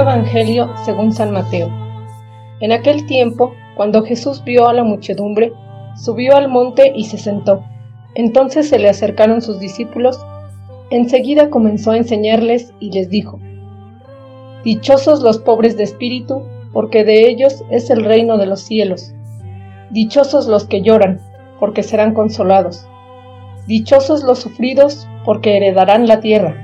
Evangelio 0.00 0.70
según 0.84 1.12
San 1.12 1.32
Mateo. 1.32 1.70
En 2.60 2.72
aquel 2.72 3.06
tiempo, 3.06 3.54
cuando 3.76 4.02
Jesús 4.04 4.42
vio 4.44 4.68
a 4.68 4.72
la 4.72 4.84
muchedumbre, 4.84 5.52
subió 5.96 6.36
al 6.36 6.48
monte 6.48 6.92
y 6.94 7.04
se 7.04 7.18
sentó. 7.18 7.64
Entonces 8.14 8.68
se 8.68 8.78
le 8.78 8.88
acercaron 8.88 9.42
sus 9.42 9.58
discípulos. 9.58 10.24
Enseguida 10.90 11.50
comenzó 11.50 11.90
a 11.90 11.96
enseñarles 11.96 12.72
y 12.80 12.92
les 12.92 13.10
dijo, 13.10 13.40
Dichosos 14.64 15.20
los 15.20 15.38
pobres 15.38 15.76
de 15.76 15.82
espíritu, 15.82 16.42
porque 16.72 17.04
de 17.04 17.28
ellos 17.28 17.64
es 17.70 17.90
el 17.90 18.04
reino 18.04 18.38
de 18.38 18.46
los 18.46 18.60
cielos. 18.60 19.12
Dichosos 19.90 20.46
los 20.46 20.64
que 20.64 20.82
lloran, 20.82 21.20
porque 21.60 21.82
serán 21.82 22.14
consolados. 22.14 22.86
Dichosos 23.66 24.22
los 24.22 24.38
sufridos, 24.38 25.08
porque 25.24 25.56
heredarán 25.56 26.06
la 26.06 26.20
tierra. 26.20 26.63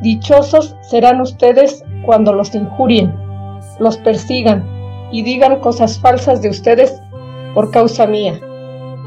Dichosos 0.00 0.76
serán 0.80 1.20
ustedes 1.20 1.84
cuando 2.06 2.32
los 2.32 2.54
injurien, 2.54 3.14
los 3.78 3.98
persigan 3.98 4.64
y 5.12 5.22
digan 5.22 5.60
cosas 5.60 5.98
falsas 5.98 6.40
de 6.40 6.48
ustedes 6.48 7.02
por 7.54 7.70
causa 7.70 8.06
mía. 8.06 8.40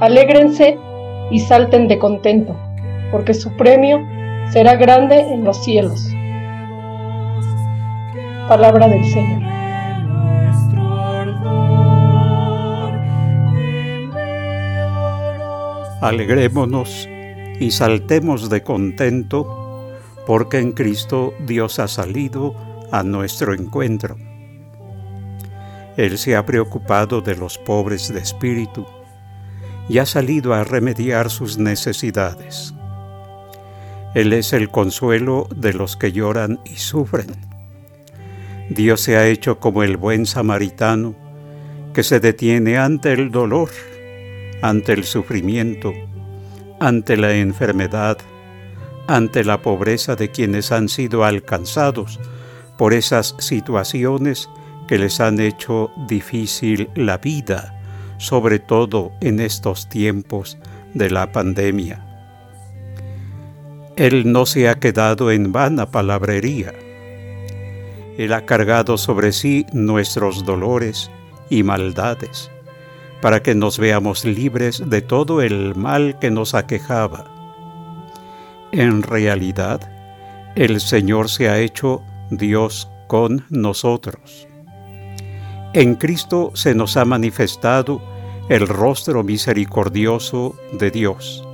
Alégrense 0.01 0.77
y 1.31 1.39
salten 1.39 1.87
de 1.87 1.97
contento, 1.97 2.55
porque 3.11 3.33
su 3.33 3.55
premio 3.57 3.99
será 4.51 4.75
grande 4.75 5.19
en 5.19 5.43
los 5.43 5.63
cielos. 5.63 6.07
Palabra 8.47 8.87
del 8.87 9.03
Señor. 9.05 9.41
Alegrémonos 16.01 17.09
y 17.59 17.71
saltemos 17.71 18.49
de 18.49 18.61
contento 18.61 19.62
porque 20.25 20.59
en 20.59 20.71
Cristo 20.71 21.33
Dios 21.45 21.79
ha 21.79 21.87
salido 21.87 22.55
a 22.91 23.03
nuestro 23.03 23.53
encuentro. 23.53 24.17
Él 25.97 26.17
se 26.17 26.35
ha 26.35 26.45
preocupado 26.45 27.21
de 27.21 27.35
los 27.35 27.57
pobres 27.57 28.11
de 28.11 28.19
espíritu 28.19 28.85
y 29.89 29.99
ha 29.99 30.05
salido 30.05 30.53
a 30.53 30.63
remediar 30.63 31.29
sus 31.29 31.57
necesidades. 31.57 32.73
Él 34.15 34.33
es 34.33 34.53
el 34.53 34.69
consuelo 34.69 35.47
de 35.55 35.73
los 35.73 35.97
que 35.97 36.11
lloran 36.11 36.59
y 36.65 36.77
sufren. 36.77 37.27
Dios 38.69 39.01
se 39.01 39.17
ha 39.17 39.27
hecho 39.27 39.59
como 39.59 39.83
el 39.83 39.97
buen 39.97 40.25
samaritano 40.25 41.15
que 41.93 42.03
se 42.03 42.19
detiene 42.19 42.77
ante 42.77 43.13
el 43.13 43.29
dolor, 43.29 43.69
ante 44.61 44.93
el 44.93 45.03
sufrimiento, 45.03 45.93
ante 46.79 47.17
la 47.17 47.33
enfermedad, 47.33 48.17
ante 49.07 49.43
la 49.43 49.61
pobreza 49.61 50.15
de 50.15 50.29
quienes 50.29 50.71
han 50.71 50.89
sido 50.89 51.23
alcanzados 51.23 52.19
por 52.77 52.93
esas 52.93 53.35
situaciones 53.39 54.49
que 54.87 54.97
les 54.97 55.19
han 55.19 55.39
hecho 55.39 55.91
difícil 56.07 56.89
la 56.95 57.17
vida, 57.17 57.79
sobre 58.17 58.59
todo 58.59 59.11
en 59.21 59.39
estos 59.39 59.89
tiempos 59.89 60.57
de 60.93 61.09
la 61.09 61.31
pandemia. 61.31 62.05
Él 63.95 64.31
no 64.31 64.45
se 64.45 64.69
ha 64.69 64.75
quedado 64.75 65.31
en 65.31 65.51
vana 65.51 65.91
palabrería. 65.91 66.73
Él 68.17 68.33
ha 68.33 68.45
cargado 68.45 68.97
sobre 68.97 69.31
sí 69.31 69.65
nuestros 69.71 70.45
dolores 70.45 71.11
y 71.49 71.63
maldades, 71.63 72.49
para 73.21 73.41
que 73.43 73.55
nos 73.55 73.77
veamos 73.77 74.25
libres 74.25 74.83
de 74.85 75.01
todo 75.01 75.41
el 75.41 75.75
mal 75.75 76.17
que 76.19 76.31
nos 76.31 76.55
aquejaba 76.55 77.32
en 78.73 79.03
realidad, 79.03 79.81
el 80.55 80.81
Señor 80.81 81.29
se 81.29 81.47
ha 81.47 81.59
hecho 81.59 82.01
Dios 82.31 82.89
con 83.07 83.45
nosotros. 83.51 84.47
En 85.73 85.93
Cristo 85.93 86.51
se 86.55 86.73
nos 86.73 86.97
ha 86.97 87.05
manifestado 87.05 88.01
el 88.49 88.67
rostro 88.67 89.23
misericordioso 89.23 90.55
de 90.71 90.89
Dios. 90.89 91.47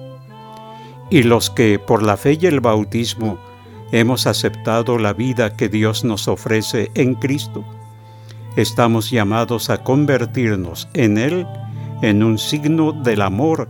Y 1.10 1.24
los 1.24 1.50
que 1.50 1.78
por 1.78 2.04
la 2.04 2.16
fe 2.16 2.38
y 2.40 2.46
el 2.46 2.62
bautismo 2.62 3.38
hemos 3.92 4.26
aceptado 4.26 4.98
la 4.98 5.12
vida 5.12 5.58
que 5.58 5.68
Dios 5.68 6.06
nos 6.06 6.30
ofrece 6.30 6.90
en 6.96 7.16
Cristo, 7.16 7.66
estamos 8.56 9.12
llamados 9.12 9.70
a 9.70 9.84
convertirnos 9.84 10.88
en 10.94 11.18
Él 11.18 11.46
en 12.02 12.24
un 12.24 12.38
signo 12.38 12.94
del 12.94 13.22
amor 13.22 13.68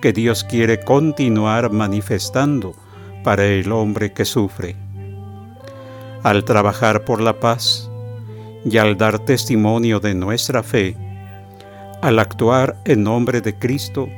que 0.00 0.12
Dios 0.12 0.44
quiere 0.44 0.78
continuar 0.84 1.72
manifestando 1.72 2.76
para 3.22 3.44
el 3.44 3.72
hombre 3.72 4.12
que 4.12 4.24
sufre. 4.24 4.76
Al 6.22 6.44
trabajar 6.44 7.04
por 7.04 7.20
la 7.20 7.40
paz 7.40 7.90
y 8.64 8.78
al 8.78 8.96
dar 8.96 9.18
testimonio 9.18 10.00
de 10.00 10.14
nuestra 10.14 10.62
fe, 10.62 10.96
al 12.00 12.18
actuar 12.18 12.76
en 12.84 13.02
nombre 13.02 13.40
de 13.40 13.58
Cristo, 13.58 14.08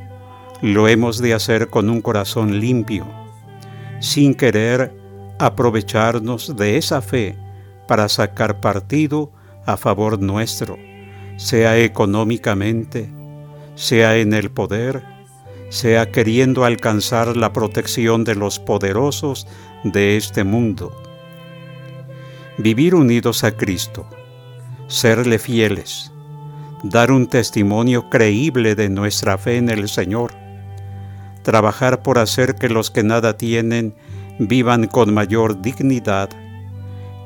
lo 0.62 0.88
hemos 0.88 1.18
de 1.18 1.34
hacer 1.34 1.68
con 1.68 1.90
un 1.90 2.00
corazón 2.00 2.60
limpio, 2.60 3.06
sin 4.00 4.34
querer 4.34 4.92
aprovecharnos 5.38 6.56
de 6.56 6.76
esa 6.76 7.02
fe 7.02 7.36
para 7.86 8.08
sacar 8.08 8.60
partido 8.60 9.30
a 9.66 9.76
favor 9.76 10.20
nuestro, 10.20 10.78
sea 11.36 11.78
económicamente, 11.78 13.10
sea 13.74 14.16
en 14.16 14.32
el 14.32 14.50
poder, 14.50 15.13
sea 15.74 16.12
queriendo 16.12 16.64
alcanzar 16.64 17.36
la 17.36 17.52
protección 17.52 18.22
de 18.22 18.36
los 18.36 18.60
poderosos 18.60 19.48
de 19.82 20.16
este 20.16 20.44
mundo. 20.44 20.96
Vivir 22.58 22.94
unidos 22.94 23.42
a 23.42 23.56
Cristo, 23.56 24.06
serle 24.86 25.40
fieles, 25.40 26.12
dar 26.84 27.10
un 27.10 27.26
testimonio 27.26 28.08
creíble 28.08 28.76
de 28.76 28.88
nuestra 28.88 29.36
fe 29.36 29.56
en 29.56 29.68
el 29.68 29.88
Señor, 29.88 30.32
trabajar 31.42 32.04
por 32.04 32.20
hacer 32.20 32.54
que 32.54 32.68
los 32.68 32.92
que 32.92 33.02
nada 33.02 33.36
tienen 33.36 33.96
vivan 34.38 34.86
con 34.86 35.12
mayor 35.12 35.60
dignidad, 35.60 36.30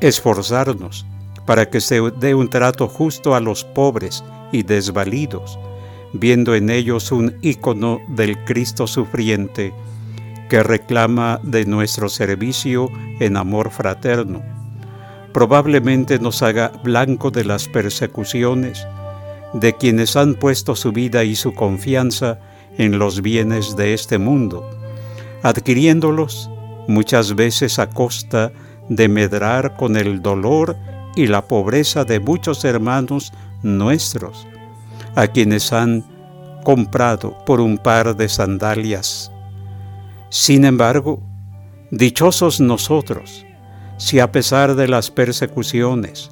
esforzarnos 0.00 1.04
para 1.44 1.68
que 1.68 1.82
se 1.82 2.00
dé 2.18 2.34
un 2.34 2.48
trato 2.48 2.88
justo 2.88 3.34
a 3.34 3.40
los 3.40 3.64
pobres 3.64 4.24
y 4.52 4.62
desvalidos, 4.62 5.58
viendo 6.12 6.54
en 6.54 6.70
ellos 6.70 7.12
un 7.12 7.36
ícono 7.42 8.00
del 8.08 8.44
Cristo 8.44 8.86
sufriente 8.86 9.72
que 10.48 10.62
reclama 10.62 11.40
de 11.42 11.66
nuestro 11.66 12.08
servicio 12.08 12.90
en 13.20 13.36
amor 13.36 13.70
fraterno. 13.70 14.42
Probablemente 15.32 16.18
nos 16.18 16.42
haga 16.42 16.72
blanco 16.82 17.30
de 17.30 17.44
las 17.44 17.68
persecuciones 17.68 18.86
de 19.52 19.74
quienes 19.74 20.16
han 20.16 20.34
puesto 20.34 20.74
su 20.74 20.92
vida 20.92 21.24
y 21.24 21.36
su 21.36 21.54
confianza 21.54 22.38
en 22.78 22.98
los 22.98 23.22
bienes 23.22 23.76
de 23.76 23.94
este 23.94 24.18
mundo, 24.18 24.68
adquiriéndolos 25.42 26.50
muchas 26.86 27.34
veces 27.34 27.78
a 27.78 27.90
costa 27.90 28.52
de 28.88 29.08
medrar 29.08 29.76
con 29.76 29.96
el 29.96 30.22
dolor 30.22 30.76
y 31.16 31.26
la 31.26 31.46
pobreza 31.46 32.04
de 32.04 32.20
muchos 32.20 32.64
hermanos 32.64 33.32
nuestros 33.62 34.46
a 35.18 35.26
quienes 35.26 35.72
han 35.72 36.04
comprado 36.62 37.36
por 37.44 37.60
un 37.60 37.76
par 37.76 38.16
de 38.16 38.28
sandalias. 38.28 39.32
Sin 40.30 40.64
embargo, 40.64 41.20
dichosos 41.90 42.60
nosotros, 42.60 43.44
si 43.96 44.20
a 44.20 44.30
pesar 44.30 44.76
de 44.76 44.86
las 44.86 45.10
persecuciones 45.10 46.30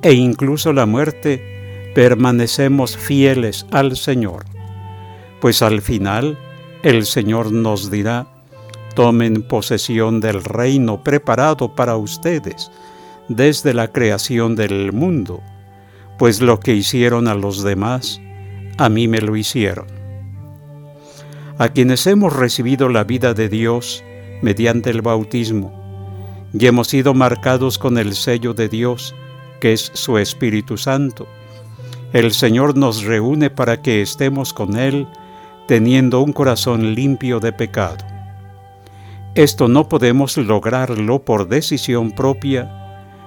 e 0.00 0.14
incluso 0.14 0.72
la 0.72 0.86
muerte, 0.86 1.92
permanecemos 1.94 2.96
fieles 2.96 3.66
al 3.72 3.94
Señor, 3.94 4.46
pues 5.42 5.60
al 5.60 5.82
final 5.82 6.38
el 6.82 7.04
Señor 7.04 7.52
nos 7.52 7.90
dirá, 7.90 8.26
tomen 8.94 9.42
posesión 9.42 10.20
del 10.20 10.42
reino 10.42 11.04
preparado 11.04 11.74
para 11.74 11.98
ustedes 11.98 12.70
desde 13.28 13.74
la 13.74 13.88
creación 13.88 14.56
del 14.56 14.94
mundo 14.94 15.42
pues 16.18 16.40
lo 16.40 16.60
que 16.60 16.74
hicieron 16.74 17.28
a 17.28 17.34
los 17.34 17.62
demás, 17.62 18.20
a 18.78 18.88
mí 18.88 19.08
me 19.08 19.20
lo 19.20 19.36
hicieron. 19.36 19.86
A 21.58 21.68
quienes 21.68 22.06
hemos 22.06 22.34
recibido 22.34 22.88
la 22.88 23.04
vida 23.04 23.34
de 23.34 23.48
Dios 23.48 24.04
mediante 24.42 24.90
el 24.90 25.02
bautismo, 25.02 25.72
y 26.52 26.66
hemos 26.66 26.88
sido 26.88 27.14
marcados 27.14 27.78
con 27.78 27.98
el 27.98 28.14
sello 28.14 28.54
de 28.54 28.68
Dios, 28.68 29.14
que 29.60 29.72
es 29.72 29.90
su 29.94 30.18
Espíritu 30.18 30.76
Santo, 30.76 31.26
el 32.12 32.32
Señor 32.32 32.76
nos 32.76 33.02
reúne 33.02 33.50
para 33.50 33.82
que 33.82 34.00
estemos 34.00 34.52
con 34.52 34.76
Él 34.76 35.08
teniendo 35.66 36.20
un 36.20 36.32
corazón 36.32 36.94
limpio 36.94 37.40
de 37.40 37.52
pecado. 37.52 38.04
Esto 39.34 39.66
no 39.66 39.88
podemos 39.88 40.36
lograrlo 40.36 41.24
por 41.24 41.48
decisión 41.48 42.12
propia 42.12 42.83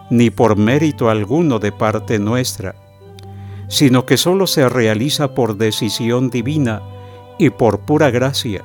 ni 0.10 0.30
por 0.30 0.58
mérito 0.58 1.10
alguno 1.10 1.60
de 1.60 1.72
parte 1.72 2.20
nuestra, 2.20 2.76
sino 3.68 4.06
que 4.06 4.18
solo 4.18 4.48
se 4.48 4.70
realiza 4.70 5.34
por 5.34 5.58
decisión 5.58 6.30
divina 6.30 6.82
y 7.38 7.50
por 7.50 7.82
pura 7.82 8.10
gracia, 8.10 8.64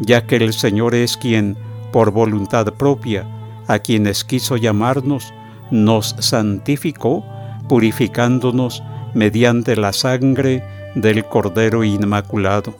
ya 0.00 0.26
que 0.26 0.36
el 0.36 0.52
Señor 0.52 0.94
es 0.94 1.16
quien, 1.16 1.56
por 1.92 2.10
voluntad 2.10 2.72
propia, 2.74 3.26
a 3.66 3.78
quienes 3.78 4.24
quiso 4.24 4.56
llamarnos, 4.56 5.32
nos 5.70 6.16
santificó, 6.18 7.24
purificándonos 7.68 8.82
mediante 9.14 9.76
la 9.76 9.92
sangre 9.92 10.62
del 10.94 11.24
Cordero 11.24 11.84
Inmaculado. 11.84 12.74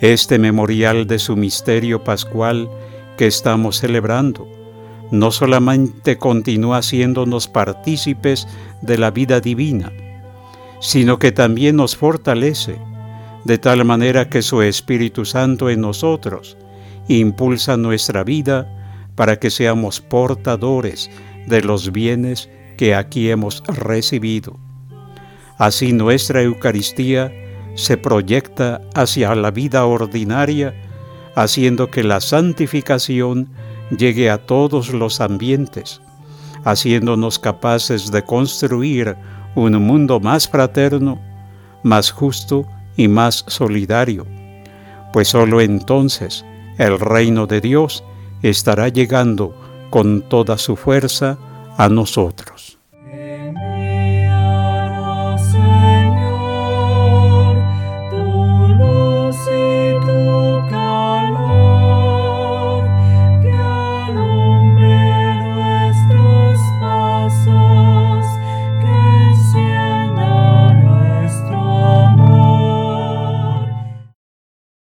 Este 0.00 0.38
memorial 0.38 1.06
de 1.06 1.18
su 1.18 1.36
misterio 1.36 2.02
pascual 2.02 2.68
que 3.16 3.26
estamos 3.26 3.78
celebrando 3.78 4.48
no 5.18 5.30
solamente 5.30 6.18
continúa 6.18 6.78
haciéndonos 6.78 7.48
partícipes 7.48 8.46
de 8.82 8.98
la 8.98 9.10
vida 9.10 9.40
divina, 9.40 9.92
sino 10.80 11.18
que 11.18 11.32
también 11.32 11.76
nos 11.76 11.96
fortalece, 11.96 12.76
de 13.44 13.58
tal 13.58 13.84
manera 13.84 14.28
que 14.28 14.42
su 14.42 14.62
Espíritu 14.62 15.24
Santo 15.24 15.70
en 15.70 15.80
nosotros 15.80 16.56
impulsa 17.08 17.76
nuestra 17.76 18.24
vida 18.24 18.70
para 19.14 19.38
que 19.38 19.50
seamos 19.50 20.00
portadores 20.00 21.10
de 21.46 21.62
los 21.62 21.92
bienes 21.92 22.48
que 22.76 22.94
aquí 22.94 23.30
hemos 23.30 23.62
recibido. 23.66 24.58
Así 25.58 25.92
nuestra 25.92 26.42
Eucaristía 26.42 27.32
se 27.74 27.96
proyecta 27.96 28.80
hacia 28.94 29.34
la 29.34 29.50
vida 29.50 29.84
ordinaria, 29.84 30.74
haciendo 31.36 31.90
que 31.90 32.02
la 32.02 32.20
santificación 32.20 33.50
llegue 33.96 34.30
a 34.30 34.38
todos 34.38 34.92
los 34.92 35.20
ambientes, 35.20 36.00
haciéndonos 36.64 37.38
capaces 37.38 38.10
de 38.10 38.22
construir 38.22 39.16
un 39.54 39.74
mundo 39.82 40.20
más 40.20 40.48
fraterno, 40.48 41.18
más 41.82 42.10
justo 42.10 42.66
y 42.96 43.08
más 43.08 43.44
solidario, 43.46 44.26
pues 45.12 45.28
sólo 45.28 45.60
entonces 45.60 46.44
el 46.78 46.98
reino 46.98 47.46
de 47.46 47.60
Dios 47.60 48.04
estará 48.42 48.88
llegando 48.88 49.54
con 49.90 50.22
toda 50.22 50.58
su 50.58 50.76
fuerza 50.76 51.38
a 51.76 51.88
nosotros. 51.88 52.78